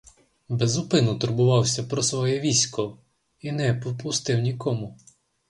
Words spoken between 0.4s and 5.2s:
Без упину турбувався про своє військо і не попустив нікому.